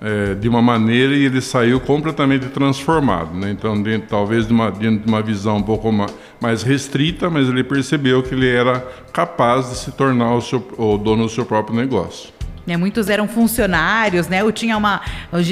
é, 0.00 0.34
de 0.34 0.48
uma 0.48 0.60
maneira 0.60 1.14
e 1.14 1.26
ele 1.26 1.40
saiu 1.40 1.78
completamente 1.78 2.46
transformado. 2.46 3.32
Né? 3.34 3.50
Então, 3.50 3.80
dentro, 3.80 4.08
talvez 4.08 4.46
de 4.46 4.52
uma, 4.52 4.70
de 4.70 4.88
uma 4.88 5.22
visão 5.22 5.58
um 5.58 5.62
pouco 5.62 5.92
mais 6.40 6.62
restrita, 6.62 7.30
mas 7.30 7.48
ele 7.48 7.62
percebeu 7.62 8.22
que 8.22 8.34
ele 8.34 8.48
era 8.48 8.80
capaz 9.12 9.70
de 9.70 9.76
se 9.76 9.92
tornar 9.92 10.34
o, 10.34 10.40
seu, 10.40 10.66
o 10.76 10.98
dono 10.98 11.24
do 11.24 11.28
seu 11.28 11.44
próprio 11.44 11.76
negócio. 11.76 12.39
Né, 12.70 12.76
muitos 12.76 13.08
eram 13.08 13.26
funcionários, 13.26 14.28
né? 14.28 14.44
Ou 14.44 14.52
tinha 14.52 14.76
uma, 14.76 15.00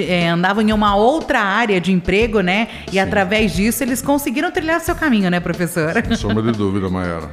é, 0.07 0.29
andavam 0.29 0.63
em 0.63 0.73
uma 0.73 0.95
outra 0.95 1.41
área 1.41 1.81
de 1.81 1.91
emprego, 1.91 2.41
né? 2.41 2.69
E 2.87 2.93
Sim. 2.93 3.01
através 3.01 3.57
disso 3.57 3.83
eles 3.83 4.01
conseguiram 4.01 4.53
trilhar 4.53 4.81
seu 4.81 4.95
caminho, 4.95 5.29
né, 5.29 5.41
professor? 5.41 5.95
Sem 6.07 6.15
sombra 6.15 6.45
de 6.45 6.53
dúvida, 6.53 6.89
Mayara. 6.89 7.31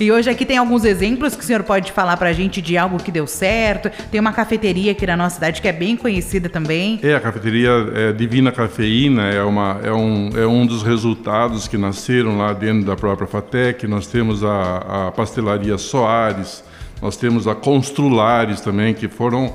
e 0.00 0.10
hoje 0.10 0.28
aqui 0.28 0.44
tem 0.44 0.58
alguns 0.58 0.84
exemplos 0.84 1.36
que 1.36 1.44
o 1.44 1.46
senhor 1.46 1.62
pode 1.62 1.92
falar 1.92 2.16
pra 2.16 2.32
gente 2.32 2.60
de 2.60 2.76
algo 2.76 3.00
que 3.00 3.12
deu 3.12 3.24
certo. 3.24 3.88
Tem 4.10 4.20
uma 4.20 4.32
cafeteria 4.32 4.90
aqui 4.90 5.06
na 5.06 5.16
nossa 5.16 5.36
cidade 5.36 5.62
que 5.62 5.68
é 5.68 5.72
bem 5.72 5.96
conhecida 5.96 6.48
também. 6.48 6.98
É, 7.00 7.14
a 7.14 7.20
cafeteria 7.20 7.70
é, 7.94 8.12
Divina 8.12 8.50
Cafeína 8.50 9.28
é, 9.28 9.44
uma, 9.44 9.80
é, 9.84 9.92
um, 9.92 10.30
é 10.34 10.44
um 10.44 10.66
dos 10.66 10.82
resultados 10.82 11.68
que 11.68 11.78
nasceram 11.78 12.36
lá 12.36 12.52
dentro 12.52 12.84
da 12.84 12.96
própria 12.96 13.28
FATEC. 13.28 13.86
Nós 13.86 14.08
temos 14.08 14.42
a, 14.42 15.06
a 15.06 15.12
pastelaria 15.12 15.78
Soares, 15.78 16.64
nós 17.00 17.16
temos 17.16 17.46
a 17.46 17.54
Construlares 17.54 18.60
também, 18.60 18.94
que 18.94 19.08
foram 19.08 19.54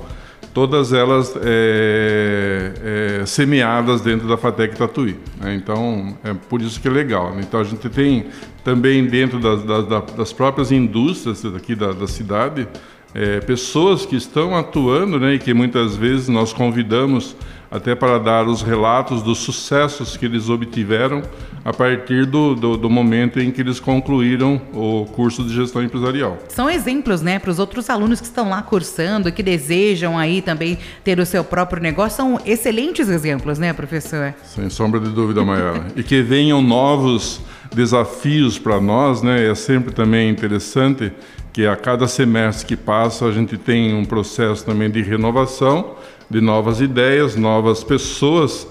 todas 0.56 0.92
elas 0.92 1.36
é, 1.42 3.20
é, 3.20 3.26
semeadas 3.26 4.00
dentro 4.00 4.26
da 4.26 4.38
FATEC 4.38 4.74
Tatuí. 4.74 5.16
Né? 5.38 5.54
Então, 5.54 6.16
é 6.24 6.32
por 6.32 6.62
isso 6.62 6.80
que 6.80 6.88
é 6.88 6.90
legal. 6.90 7.34
Né? 7.34 7.42
Então, 7.46 7.60
a 7.60 7.64
gente 7.64 7.88
tem 7.90 8.24
também 8.64 9.04
dentro 9.04 9.38
das, 9.38 9.62
das, 9.62 9.86
das 10.16 10.32
próprias 10.32 10.72
indústrias 10.72 11.44
aqui 11.54 11.74
da, 11.74 11.92
da 11.92 12.06
cidade, 12.06 12.66
é, 13.14 13.40
pessoas 13.40 14.06
que 14.06 14.16
estão 14.16 14.56
atuando 14.56 15.20
né, 15.20 15.34
e 15.34 15.38
que 15.38 15.52
muitas 15.52 15.94
vezes 15.94 16.28
nós 16.28 16.52
convidamos 16.52 17.36
até 17.70 17.94
para 17.94 18.18
dar 18.18 18.46
os 18.46 18.62
relatos 18.62 19.22
dos 19.22 19.38
sucessos 19.38 20.16
que 20.16 20.24
eles 20.24 20.48
obtiveram 20.48 21.22
a 21.64 21.72
partir 21.72 22.24
do, 22.24 22.54
do, 22.54 22.76
do, 22.76 22.88
momento 22.88 23.40
em 23.40 23.50
que 23.50 23.60
eles 23.60 23.80
concluíram 23.80 24.60
o 24.72 25.04
curso 25.06 25.42
de 25.42 25.52
gestão 25.52 25.82
empresarial. 25.82 26.38
São 26.48 26.70
exemplos, 26.70 27.22
né, 27.22 27.40
para 27.40 27.50
os 27.50 27.58
outros 27.58 27.90
alunos 27.90 28.20
que 28.20 28.26
estão 28.26 28.48
lá 28.48 28.62
cursando, 28.62 29.32
que 29.32 29.42
desejam 29.42 30.16
aí 30.16 30.40
também 30.40 30.78
ter 31.02 31.18
o 31.18 31.26
seu 31.26 31.42
próprio 31.42 31.82
negócio, 31.82 32.18
são 32.18 32.40
excelentes 32.46 33.08
exemplos, 33.08 33.58
né, 33.58 33.72
professor? 33.72 34.32
Sem 34.44 34.70
sombra 34.70 35.00
de 35.00 35.10
dúvida, 35.10 35.44
Mayara. 35.44 35.86
e 35.96 36.04
que 36.04 36.22
venham 36.22 36.62
novos 36.62 37.40
desafios 37.74 38.60
para 38.60 38.80
nós, 38.80 39.22
né, 39.22 39.50
é 39.50 39.54
sempre 39.56 39.92
também 39.92 40.30
interessante 40.30 41.12
que 41.56 41.66
a 41.66 41.74
cada 41.74 42.06
semestre 42.06 42.66
que 42.66 42.76
passa 42.76 43.24
a 43.24 43.32
gente 43.32 43.56
tem 43.56 43.94
um 43.94 44.04
processo 44.04 44.62
também 44.62 44.90
de 44.90 45.00
renovação, 45.00 45.94
de 46.28 46.38
novas 46.38 46.82
ideias, 46.82 47.34
novas 47.34 47.82
pessoas 47.82 48.68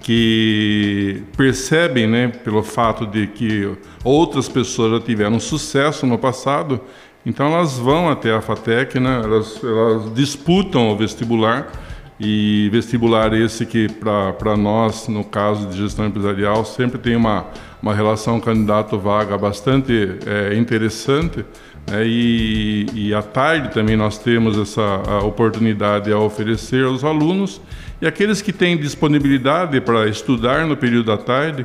que 0.00 1.22
percebem, 1.34 2.06
né, 2.06 2.28
pelo 2.28 2.62
fato 2.62 3.06
de 3.06 3.26
que 3.26 3.74
outras 4.04 4.50
pessoas 4.50 5.00
já 5.00 5.06
tiveram 5.06 5.40
sucesso 5.40 6.06
no 6.06 6.18
passado, 6.18 6.78
então 7.24 7.46
elas 7.54 7.78
vão 7.78 8.10
até 8.10 8.34
a 8.34 8.42
FATEC, 8.42 9.00
né, 9.00 9.22
elas, 9.24 9.58
elas 9.64 10.14
disputam 10.14 10.90
o 10.90 10.96
vestibular, 10.96 11.72
e 12.18 12.68
vestibular 12.70 13.32
esse 13.34 13.66
que 13.66 13.88
para 13.88 14.56
nós, 14.56 15.06
no 15.06 15.22
caso 15.22 15.68
de 15.68 15.76
gestão 15.76 16.06
empresarial, 16.06 16.64
sempre 16.64 16.98
tem 16.98 17.14
uma, 17.14 17.46
uma 17.82 17.94
relação 17.94 18.40
candidato-vaga 18.40 19.36
bastante 19.36 20.18
é, 20.26 20.54
interessante, 20.54 21.44
é, 21.92 22.04
e, 22.04 22.86
e, 22.94 23.14
à 23.14 23.22
tarde 23.22 23.72
também 23.72 23.96
nós 23.96 24.18
temos 24.18 24.58
essa 24.58 25.22
oportunidade 25.22 26.12
a 26.12 26.18
oferecer 26.18 26.84
aos 26.84 27.04
alunos. 27.04 27.60
E 28.02 28.06
aqueles 28.06 28.42
que 28.42 28.52
têm 28.52 28.76
disponibilidade 28.76 29.80
para 29.80 30.08
estudar 30.08 30.66
no 30.66 30.76
período 30.76 31.06
da 31.06 31.16
tarde, 31.16 31.64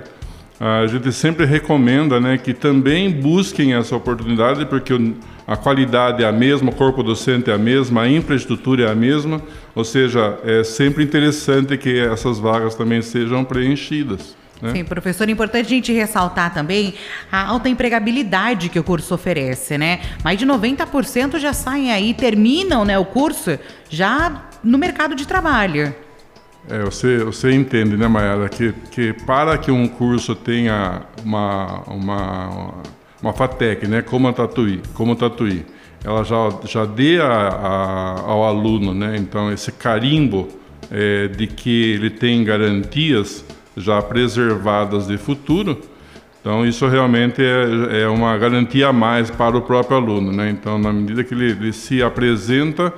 a 0.60 0.86
gente 0.86 1.12
sempre 1.12 1.44
recomenda 1.46 2.20
né, 2.20 2.38
que 2.38 2.54
também 2.54 3.10
busquem 3.10 3.74
essa 3.74 3.96
oportunidade, 3.96 4.63
porque 4.68 4.94
a 5.48 5.58
qualidade 5.58 6.24
é 6.24 6.28
a 6.28 6.32
mesma, 6.32 6.70
o 6.70 6.75
corpo 6.75 7.01
docente 7.01 7.50
é 7.50 7.54
a 7.56 7.58
mesma, 7.58 8.04
a 8.04 8.10
infraestrutura 8.10 8.84
é 8.84 8.92
a 8.92 8.96
mesma, 8.96 9.42
ou 9.74 9.84
seja, 9.84 10.38
é 10.46 10.63
sempre 10.63 11.04
interessante 11.04 11.75
que 11.78 12.00
essas 12.00 12.38
vagas 12.38 12.75
também 12.75 13.01
sejam 13.01 13.44
preenchidas. 13.44 14.36
Né? 14.62 14.74
Sim, 14.74 14.84
professor, 14.84 15.27
é 15.27 15.32
importante 15.32 15.65
a 15.65 15.70
gente 15.70 15.91
ressaltar 15.91 16.53
também 16.53 16.94
a 17.32 17.48
alta 17.48 17.68
empregabilidade 17.68 18.70
que 18.70 18.80
o 18.80 18.84
curso 18.84 19.15
oferece, 19.15 19.77
né? 19.77 20.01
Mais 20.24 20.38
de 20.38 20.46
90% 20.46 21.39
já 21.39 21.53
saem 21.53 21.91
aí, 21.91 22.13
terminam 22.13 22.86
né, 22.86 22.98
o 22.98 23.06
curso 23.06 23.58
já 23.89 24.50
no 24.63 24.77
mercado 24.77 25.15
de 25.15 25.27
trabalho. 25.27 25.94
É, 26.70 26.84
você, 26.84 27.24
você 27.24 27.51
entende, 27.51 27.98
né, 27.98 28.08
Mayara, 28.08 28.48
que, 28.48 28.72
que 28.91 29.13
para 29.13 29.58
que 29.58 29.72
um 29.72 29.88
curso 29.88 30.36
tenha 30.36 31.01
uma, 31.25 31.82
uma, 31.88 32.74
uma 33.22 33.34
FATEC, 33.34 33.88
né, 33.88 34.01
como 34.03 34.27
a 34.27 34.34
Tatuí, 34.34 34.80
como 34.94 35.13
a 35.13 35.15
Tatuí, 35.15 35.65
ela 36.03 36.24
já, 36.24 36.50
já 36.65 36.86
dê 36.86 37.20
a, 37.20 37.25
a, 37.27 38.22
ao 38.22 38.44
aluno, 38.44 38.94
né, 38.94 39.15
então, 39.18 39.51
esse 39.51 39.72
carimbo 39.72 40.48
é, 40.91 41.27
de 41.30 41.48
que 41.48 41.94
ele 41.94 42.12
tem 42.12 42.44
garantias 42.44 43.44
já 43.75 44.01
preservadas 44.01 45.08
de 45.08 45.18
futuro. 45.18 45.80
Então, 46.40 46.66
isso 46.66 46.88
realmente 46.88 47.42
é, 47.42 48.01
é 48.01 48.08
uma 48.08 48.36
garantia 48.38 48.88
a 48.88 48.94
mais 48.94 49.30
para 49.30 49.56
o 49.56 49.62
próprio 49.62 49.98
aluno. 49.98 50.32
Né? 50.32 50.50
Então, 50.50 50.80
na 50.80 50.92
medida 50.92 51.24
que 51.24 51.34
ele, 51.34 51.51
ele 51.51 51.72
se 51.72 52.01
apresenta 52.01 52.92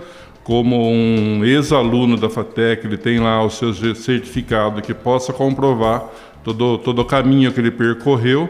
como 0.43 0.89
um 0.89 1.43
ex-aluno 1.43 2.17
da 2.17 2.29
FATEC, 2.29 2.85
ele 2.85 2.97
tem 2.97 3.19
lá 3.19 3.43
o 3.43 3.49
seu 3.49 3.73
certificado 3.95 4.81
que 4.81 4.93
possa 4.93 5.31
comprovar 5.31 6.05
todo, 6.43 6.77
todo 6.77 6.99
o 6.99 7.05
caminho 7.05 7.51
que 7.51 7.59
ele 7.59 7.71
percorreu, 7.71 8.47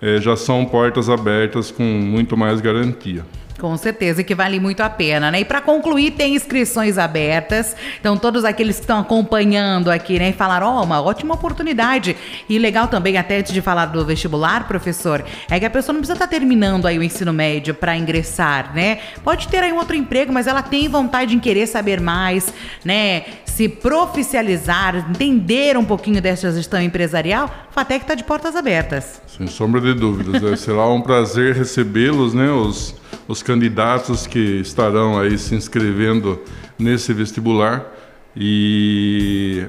é, 0.00 0.20
já 0.20 0.36
são 0.36 0.64
portas 0.64 1.08
abertas 1.08 1.70
com 1.70 1.82
muito 1.82 2.36
mais 2.36 2.60
garantia. 2.60 3.24
Com 3.58 3.76
certeza 3.76 4.24
que 4.24 4.34
vale 4.34 4.58
muito 4.58 4.82
a 4.82 4.90
pena, 4.90 5.30
né? 5.30 5.40
E 5.40 5.44
para 5.44 5.60
concluir, 5.60 6.10
tem 6.12 6.34
inscrições 6.34 6.98
abertas. 6.98 7.76
Então, 8.00 8.16
todos 8.16 8.44
aqueles 8.44 8.76
que 8.76 8.82
estão 8.82 8.98
acompanhando 8.98 9.90
aqui, 9.90 10.18
né, 10.18 10.30
e 10.30 10.32
falaram: 10.32 10.66
ó, 10.66 10.80
oh, 10.80 10.84
uma 10.84 11.00
ótima 11.00 11.34
oportunidade. 11.34 12.16
E 12.48 12.58
legal 12.58 12.88
também, 12.88 13.16
até 13.16 13.38
antes 13.38 13.52
de 13.52 13.60
falar 13.60 13.86
do 13.86 14.04
vestibular, 14.04 14.66
professor, 14.66 15.24
é 15.48 15.60
que 15.60 15.64
a 15.64 15.70
pessoa 15.70 15.92
não 15.92 16.00
precisa 16.00 16.14
estar 16.14 16.26
tá 16.26 16.30
terminando 16.30 16.86
aí 16.86 16.98
o 16.98 17.02
ensino 17.02 17.32
médio 17.32 17.74
para 17.74 17.96
ingressar, 17.96 18.74
né? 18.74 18.98
Pode 19.22 19.46
ter 19.46 19.62
aí 19.62 19.72
um 19.72 19.76
outro 19.76 19.94
emprego, 19.94 20.32
mas 20.32 20.48
ela 20.48 20.62
tem 20.62 20.88
vontade 20.88 21.34
em 21.34 21.38
querer 21.38 21.66
saber 21.66 22.00
mais, 22.00 22.52
né? 22.84 23.22
Se 23.44 23.68
profissionalizar, 23.68 24.96
entender 24.96 25.76
um 25.76 25.84
pouquinho 25.84 26.20
dessa 26.20 26.50
gestão 26.50 26.82
empresarial, 26.82 27.48
Fatec 27.70 28.02
está 28.02 28.16
de 28.16 28.24
portas 28.24 28.56
abertas. 28.56 29.22
Sem 29.28 29.46
sombra 29.46 29.80
de 29.80 29.94
dúvidas. 29.94 30.58
Será 30.60 30.88
um 30.88 31.00
prazer 31.00 31.54
recebê-los, 31.54 32.34
né? 32.34 32.50
Os 32.50 32.96
os 33.26 33.42
candidatos 33.42 34.26
que 34.26 34.60
estarão 34.60 35.18
aí 35.18 35.38
se 35.38 35.54
inscrevendo 35.54 36.40
nesse 36.78 37.12
vestibular. 37.12 37.92
E 38.36 39.64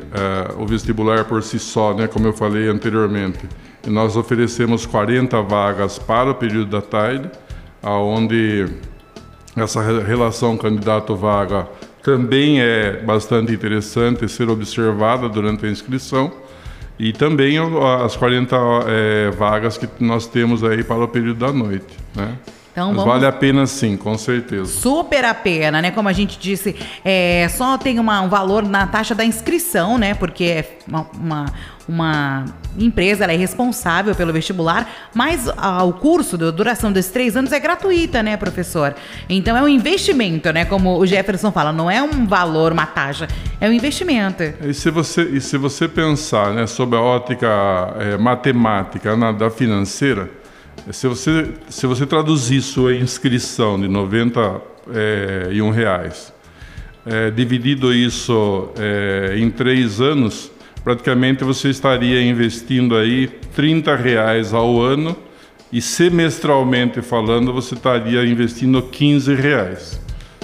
uh, 0.57 0.63
o 0.63 0.65
vestibular 0.65 1.25
por 1.25 1.43
si 1.43 1.59
só, 1.59 1.93
né, 1.93 2.07
como 2.07 2.27
eu 2.27 2.33
falei 2.33 2.67
anteriormente, 2.67 3.39
nós 3.85 4.17
oferecemos 4.17 4.85
40 4.87 5.39
vagas 5.43 5.99
para 5.99 6.31
o 6.31 6.35
período 6.35 6.71
da 6.71 6.81
tarde, 6.81 7.29
aonde 7.83 8.65
essa 9.55 9.81
relação 9.81 10.57
candidato-vaga 10.57 11.67
também 12.01 12.59
é 12.61 13.01
bastante 13.03 13.53
interessante 13.53 14.27
ser 14.27 14.49
observada 14.49 15.29
durante 15.29 15.65
a 15.65 15.69
inscrição. 15.69 16.31
E 16.97 17.11
também 17.11 17.57
as 18.03 18.15
40 18.15 18.55
é, 18.87 19.31
vagas 19.31 19.77
que 19.77 19.87
nós 19.99 20.27
temos 20.27 20.63
aí 20.63 20.83
para 20.83 21.03
o 21.03 21.07
período 21.07 21.39
da 21.39 21.51
noite, 21.51 21.97
né? 22.15 22.37
Então, 22.75 22.89
vamos... 22.89 23.05
vale 23.05 23.25
a 23.25 23.31
pena 23.31 23.65
sim, 23.65 23.95
com 23.95 24.17
certeza. 24.17 24.65
Super 24.65 25.23
a 25.23 25.33
pena, 25.33 25.81
né? 25.81 25.91
Como 25.91 26.09
a 26.09 26.11
gente 26.11 26.37
disse, 26.37 26.75
é, 27.05 27.47
só 27.47 27.77
tem 27.77 27.99
uma, 27.99 28.19
um 28.19 28.27
valor 28.27 28.63
na 28.67 28.85
taxa 28.85 29.15
da 29.15 29.23
inscrição, 29.23 29.97
né? 29.97 30.13
Porque 30.13 30.43
é 30.43 30.77
uma, 30.85 31.07
uma, 31.17 31.45
uma 31.87 32.45
empresa 32.77 33.23
ela 33.23 33.31
é 33.31 33.37
responsável 33.37 34.13
pelo 34.13 34.33
vestibular, 34.33 34.89
mas 35.13 35.47
a, 35.55 35.85
o 35.85 35.93
curso, 35.93 36.35
a 36.35 36.51
duração 36.51 36.91
desses 36.91 37.11
três 37.11 37.37
anos 37.37 37.53
é 37.53 37.59
gratuita, 37.61 38.21
né, 38.21 38.35
professor? 38.35 38.93
Então 39.29 39.55
é 39.55 39.61
um 39.61 39.69
investimento, 39.69 40.51
né? 40.51 40.65
Como 40.65 40.97
o 40.97 41.05
Jefferson 41.05 41.53
fala, 41.53 41.71
não 41.71 41.89
é 41.89 42.03
um 42.03 42.27
valor, 42.27 42.73
uma 42.73 42.85
taxa, 42.85 43.29
é 43.61 43.69
um 43.69 43.71
investimento. 43.71 44.43
E 44.61 44.73
se 44.73 44.91
você, 44.91 45.21
e 45.23 45.39
se 45.39 45.57
você 45.57 45.87
pensar 45.87 46.51
né, 46.51 46.67
sobre 46.67 46.97
a 46.97 47.01
ótica 47.01 47.47
é, 47.99 48.17
matemática 48.17 49.15
na, 49.15 49.31
da 49.31 49.49
financeira, 49.49 50.29
se 50.91 51.07
você, 51.07 51.53
se 51.69 51.87
você 51.87 52.05
traduzir 52.05 52.61
sua 52.61 52.95
inscrição 52.95 53.79
de 53.79 53.87
91 53.87 54.61
é, 54.93 55.49
e 55.51 55.61
um 55.61 55.71
reais, 55.71 56.33
é, 57.05 57.31
dividido 57.31 57.93
isso 57.93 58.69
é, 58.77 59.35
em 59.37 59.49
três 59.49 60.01
anos, 60.01 60.51
praticamente 60.83 61.43
você 61.43 61.69
estaria 61.69 62.21
investindo 62.21 62.95
aí 62.95 63.27
30 63.55 63.95
reais 63.95 64.53
ao 64.53 64.79
ano 64.79 65.15
e 65.71 65.81
semestralmente 65.81 67.01
falando 67.01 67.51
você 67.51 67.75
estaria 67.75 68.25
investindo 68.25 68.81
15 68.81 69.33
reais. 69.33 69.99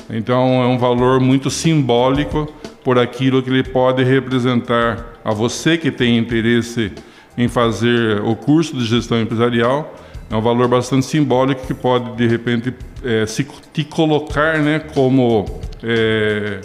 Então 0.10 0.64
é 0.64 0.68
um 0.68 0.78
valor 0.78 1.20
muito 1.20 1.50
simbólico 1.50 2.52
por 2.84 2.98
aquilo 2.98 3.42
que 3.42 3.50
ele 3.50 3.64
pode 3.64 4.04
representar 4.04 5.20
a 5.24 5.32
você 5.32 5.78
que 5.78 5.92
tem 5.92 6.18
interesse 6.18 6.92
em 7.38 7.48
fazer 7.48 8.22
o 8.22 8.36
curso 8.36 8.76
de 8.76 8.86
gestão 8.86 9.22
empresarial 9.22 9.96
é 10.32 10.36
um 10.36 10.42
valor 10.42 10.68
bastante 10.70 11.06
simbólico 11.06 11.68
que 11.68 11.74
pode, 11.74 12.16
de 12.16 12.26
repente, 12.26 12.74
é, 13.04 13.26
se, 13.26 13.46
te 13.74 13.84
colocar 13.84 14.60
né, 14.60 14.80
como 14.80 15.46
é, 15.84 16.62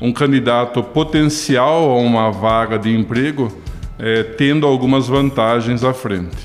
um 0.00 0.12
candidato 0.12 0.82
potencial 0.82 1.90
a 1.90 1.98
uma 1.98 2.30
vaga 2.30 2.78
de 2.78 2.94
emprego, 2.94 3.52
é, 3.98 4.22
tendo 4.22 4.66
algumas 4.66 5.08
vantagens 5.08 5.82
à 5.82 5.92
frente. 5.92 6.36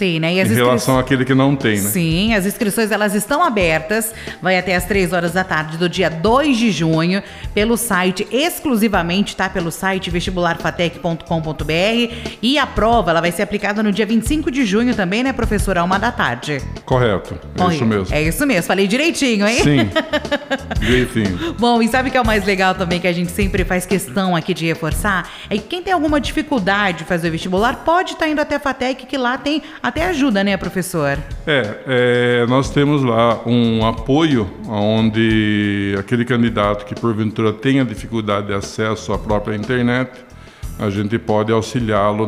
Sim, 0.00 0.18
né? 0.18 0.32
E 0.32 0.40
as 0.40 0.50
em 0.50 0.54
relação 0.54 0.98
àquele 0.98 1.26
que 1.26 1.34
não 1.34 1.54
tem, 1.54 1.78
né? 1.78 1.90
Sim, 1.90 2.32
as 2.32 2.46
inscrições 2.46 2.90
elas 2.90 3.14
estão 3.14 3.44
abertas, 3.44 4.14
vai 4.40 4.56
até 4.56 4.74
as 4.74 4.86
3 4.86 5.12
horas 5.12 5.32
da 5.32 5.44
tarde 5.44 5.76
do 5.76 5.90
dia 5.90 6.08
2 6.08 6.56
de 6.56 6.70
junho, 6.70 7.22
pelo 7.52 7.76
site, 7.76 8.26
exclusivamente, 8.30 9.36
tá? 9.36 9.50
Pelo 9.50 9.70
site 9.70 10.08
vestibularfatec.com.br 10.08 12.14
e 12.40 12.58
a 12.58 12.66
prova 12.66 13.10
ela 13.10 13.20
vai 13.20 13.30
ser 13.30 13.42
aplicada 13.42 13.82
no 13.82 13.92
dia 13.92 14.06
25 14.06 14.50
de 14.50 14.64
junho 14.64 14.94
também, 14.94 15.22
né, 15.22 15.34
professora? 15.34 15.84
Uma 15.84 15.98
da 15.98 16.10
tarde. 16.10 16.62
Correto, 16.86 17.38
é 17.58 17.74
isso 17.74 17.84
mesmo. 17.84 18.14
É 18.14 18.22
isso 18.22 18.46
mesmo, 18.46 18.62
falei 18.62 18.86
direitinho, 18.86 19.46
hein? 19.46 19.62
Sim, 19.62 19.90
direitinho. 20.80 21.54
Bom, 21.58 21.82
e 21.82 21.88
sabe 21.88 22.08
o 22.08 22.12
que 22.12 22.16
é 22.16 22.22
o 22.22 22.26
mais 22.26 22.46
legal 22.46 22.74
também, 22.74 22.98
que 22.98 23.06
a 23.06 23.12
gente 23.12 23.32
sempre 23.32 23.66
faz 23.66 23.84
questão 23.84 24.34
aqui 24.34 24.54
de 24.54 24.64
reforçar? 24.64 25.30
É 25.50 25.58
que 25.58 25.64
quem 25.64 25.82
tem 25.82 25.92
alguma 25.92 26.18
dificuldade 26.18 27.00
de 27.00 27.04
fazer 27.04 27.28
o 27.28 27.32
vestibular 27.32 27.84
pode 27.84 28.12
estar 28.12 28.24
tá 28.24 28.30
indo 28.30 28.40
até 28.40 28.56
a 28.56 28.60
FATEC, 28.60 29.04
que 29.04 29.18
lá 29.18 29.36
tem 29.36 29.62
a 29.82 29.89
até 29.90 30.06
ajuda, 30.06 30.42
né, 30.42 30.56
professor? 30.56 31.18
É, 31.46 31.78
é, 31.86 32.46
nós 32.46 32.70
temos 32.70 33.02
lá 33.02 33.42
um 33.44 33.84
apoio 33.84 34.48
onde 34.68 35.94
aquele 35.98 36.24
candidato 36.24 36.84
que 36.84 36.94
porventura 36.94 37.52
tenha 37.52 37.84
dificuldade 37.84 38.46
de 38.46 38.54
acesso 38.54 39.12
à 39.12 39.18
própria 39.18 39.54
internet, 39.54 40.10
a 40.78 40.88
gente 40.88 41.18
pode 41.18 41.52
auxiliá-lo 41.52 42.26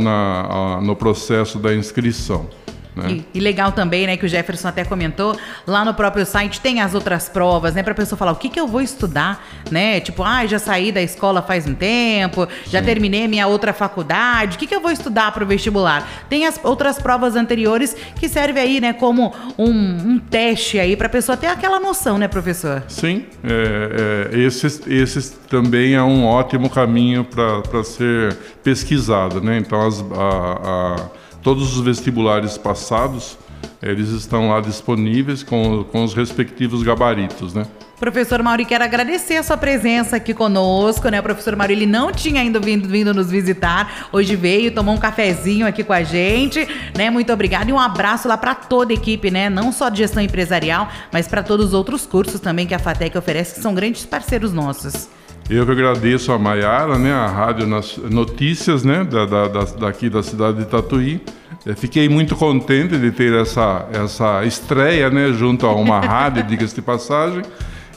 no 0.82 0.94
processo 0.94 1.58
da 1.58 1.74
inscrição. 1.74 2.46
Né? 2.94 3.10
E, 3.34 3.38
e, 3.38 3.40
legal 3.40 3.72
também, 3.72 4.06
né, 4.06 4.16
que 4.16 4.26
o 4.26 4.28
Jefferson 4.28 4.68
até 4.68 4.84
comentou, 4.84 5.36
lá 5.66 5.84
no 5.84 5.94
próprio 5.94 6.26
site 6.26 6.60
tem 6.60 6.80
as 6.80 6.94
outras 6.94 7.28
provas, 7.28 7.74
né, 7.74 7.82
para 7.82 7.92
a 7.92 7.96
pessoa 7.96 8.18
falar 8.18 8.32
o 8.32 8.36
que, 8.36 8.48
que 8.48 8.60
eu 8.60 8.66
vou 8.66 8.80
estudar, 8.80 9.44
né? 9.70 10.00
Tipo, 10.00 10.22
ah, 10.22 10.44
já 10.46 10.58
saí 10.58 10.92
da 10.92 11.00
escola 11.00 11.40
faz 11.40 11.66
um 11.66 11.74
tempo, 11.74 12.46
já 12.66 12.80
Sim. 12.80 12.84
terminei 12.84 13.26
minha 13.26 13.46
outra 13.46 13.72
faculdade, 13.72 14.56
o 14.56 14.58
que, 14.58 14.66
que 14.66 14.74
eu 14.74 14.80
vou 14.80 14.90
estudar 14.90 15.32
para 15.32 15.42
o 15.42 15.46
vestibular? 15.46 16.06
Tem 16.28 16.46
as 16.46 16.60
outras 16.62 16.98
provas 16.98 17.34
anteriores 17.34 17.96
que 18.18 18.28
serve 18.28 18.60
aí, 18.60 18.80
né, 18.80 18.92
como 18.92 19.34
um, 19.58 19.70
um 19.70 20.18
teste 20.18 20.78
aí 20.78 20.96
para 20.96 21.06
a 21.06 21.10
pessoa 21.10 21.36
ter 21.36 21.46
aquela 21.46 21.80
noção, 21.80 22.18
né, 22.18 22.28
professor? 22.28 22.82
Sim, 22.88 23.24
é, 23.42 24.30
é, 24.32 24.38
esses, 24.38 24.82
esses 24.86 25.30
também 25.48 25.94
é 25.94 26.02
um 26.02 26.24
ótimo 26.24 26.68
caminho 26.68 27.24
para 27.24 27.84
ser 27.84 28.36
pesquisado, 28.62 29.40
né? 29.40 29.58
Então, 29.58 29.86
as, 29.86 30.00
a, 30.00 30.96
a 30.98 31.21
Todos 31.42 31.76
os 31.76 31.84
vestibulares 31.84 32.56
passados, 32.56 33.36
eles 33.82 34.10
estão 34.10 34.50
lá 34.50 34.60
disponíveis 34.60 35.42
com, 35.42 35.82
com 35.84 36.04
os 36.04 36.14
respectivos 36.14 36.82
gabaritos, 36.82 37.52
né? 37.52 37.66
Professor 37.98 38.42
Mauri, 38.42 38.64
quero 38.64 38.82
agradecer 38.82 39.36
a 39.36 39.42
sua 39.44 39.56
presença 39.56 40.16
aqui 40.16 40.34
conosco, 40.34 41.08
né? 41.08 41.20
O 41.20 41.22
professor 41.22 41.54
Mauri, 41.54 41.72
ele 41.74 41.86
não 41.86 42.10
tinha 42.10 42.40
ainda 42.40 42.58
vindo, 42.58 42.88
vindo 42.88 43.14
nos 43.14 43.30
visitar, 43.30 44.08
hoje 44.12 44.34
veio, 44.34 44.72
tomou 44.72 44.94
um 44.94 44.98
cafezinho 44.98 45.66
aqui 45.66 45.84
com 45.84 45.92
a 45.92 46.02
gente, 46.02 46.66
né? 46.96 47.10
Muito 47.10 47.32
obrigado 47.32 47.68
e 47.68 47.72
um 47.72 47.78
abraço 47.78 48.26
lá 48.26 48.36
para 48.36 48.54
toda 48.56 48.92
a 48.92 48.94
equipe, 48.94 49.30
né? 49.30 49.48
Não 49.48 49.70
só 49.70 49.88
de 49.88 49.98
gestão 49.98 50.22
empresarial, 50.22 50.88
mas 51.12 51.28
para 51.28 51.42
todos 51.42 51.66
os 51.66 51.74
outros 51.74 52.04
cursos 52.04 52.40
também 52.40 52.66
que 52.66 52.74
a 52.74 52.78
FATEC 52.78 53.16
oferece, 53.18 53.54
que 53.54 53.60
são 53.60 53.74
grandes 53.74 54.04
parceiros 54.04 54.52
nossos. 54.52 55.08
Eu 55.52 55.66
que 55.66 55.72
agradeço 55.72 56.32
a 56.32 56.38
Maiara, 56.38 56.98
né, 56.98 57.12
a 57.12 57.26
Rádio 57.26 57.66
Notícias, 58.10 58.84
né, 58.84 59.04
da, 59.04 59.26
da, 59.26 59.64
daqui 59.78 60.08
da 60.08 60.22
cidade 60.22 60.58
de 60.58 60.64
Tatuí. 60.64 61.20
Eu 61.66 61.76
fiquei 61.76 62.08
muito 62.08 62.34
contente 62.34 62.96
de 62.96 63.10
ter 63.10 63.34
essa, 63.34 63.86
essa 63.92 64.44
estreia, 64.46 65.10
né, 65.10 65.30
junto 65.32 65.66
a 65.66 65.74
uma 65.74 66.00
rádio, 66.00 66.42
diga-se 66.48 66.74
de 66.74 66.80
passagem 66.80 67.42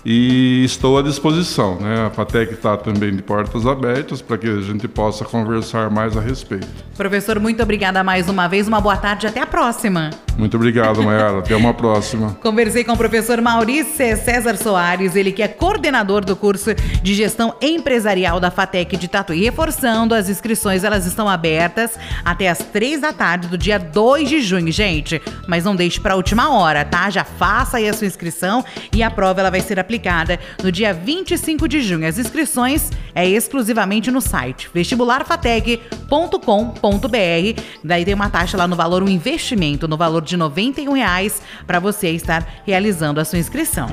e 0.05 0.65
estou 0.65 0.99
à 0.99 1.01
disposição. 1.01 1.79
Né? 1.79 2.05
A 2.05 2.09
FATEC 2.09 2.53
está 2.53 2.75
também 2.75 3.15
de 3.15 3.23
portas 3.23 3.65
abertas 3.65 4.21
para 4.21 4.37
que 4.37 4.47
a 4.47 4.59
gente 4.59 4.87
possa 4.89 5.23
conversar 5.23 5.89
mais 5.89 6.17
a 6.17 6.19
respeito. 6.19 6.67
Professor, 6.97 7.39
muito 7.39 7.63
obrigada 7.63 8.03
mais 8.03 8.27
uma 8.27 8.47
vez. 8.47 8.67
Uma 8.67 8.81
boa 8.81 8.97
tarde. 8.97 9.25
Até 9.27 9.39
a 9.41 9.47
próxima. 9.47 10.11
Muito 10.37 10.57
obrigado, 10.57 11.01
Mayara. 11.01 11.39
Até 11.39 11.55
uma 11.55 11.73
próxima. 11.73 12.37
Conversei 12.41 12.83
com 12.83 12.93
o 12.93 12.97
professor 12.97 13.39
Maurício 13.41 14.17
César 14.17 14.57
Soares, 14.57 15.15
ele 15.15 15.31
que 15.31 15.41
é 15.41 15.47
coordenador 15.47 16.25
do 16.25 16.35
curso 16.35 16.73
de 17.01 17.13
gestão 17.13 17.55
empresarial 17.61 18.39
da 18.39 18.51
FATEC 18.51 18.97
de 18.97 19.07
Tatuí. 19.07 19.43
Reforçando, 19.43 20.13
as 20.13 20.29
inscrições 20.29 20.83
elas 20.83 21.05
estão 21.05 21.29
abertas 21.29 21.97
até 22.23 22.49
as 22.49 22.59
três 22.59 23.01
da 23.01 23.13
tarde 23.13 23.47
do 23.47 23.57
dia 23.57 23.79
2 23.79 24.27
de 24.27 24.41
junho, 24.41 24.71
gente. 24.71 25.21
Mas 25.47 25.63
não 25.63 25.75
deixe 25.75 25.99
para 25.99 26.13
a 26.13 26.17
última 26.17 26.53
hora, 26.53 26.83
tá? 26.83 27.09
Já 27.09 27.23
faça 27.23 27.77
aí 27.77 27.87
a 27.87 27.93
sua 27.93 28.07
inscrição 28.07 28.63
e 28.93 29.01
a 29.01 29.09
prova 29.09 29.39
ela 29.39 29.51
vai 29.51 29.61
ser 29.61 29.79
aplicada 29.79 30.39
no 30.61 30.71
dia 30.71 30.93
25 30.93 31.67
de 31.67 31.81
junho. 31.81 32.07
As 32.07 32.17
inscrições 32.17 32.91
é 33.15 33.27
exclusivamente 33.27 34.11
no 34.11 34.21
site 34.21 34.69
vestibularfatec.com.br. 34.73 37.61
Daí 37.83 38.05
tem 38.05 38.13
uma 38.13 38.29
taxa 38.29 38.57
lá 38.57 38.67
no 38.67 38.75
valor, 38.75 39.01
um 39.01 39.09
investimento 39.09 39.87
no 39.87 39.95
valor 39.95 40.21
de 40.21 40.35
R$ 40.35 40.39
91 40.39 40.95
para 41.65 41.79
você 41.79 42.09
estar 42.09 42.61
realizando 42.65 43.19
a 43.19 43.25
sua 43.25 43.39
inscrição. 43.39 43.83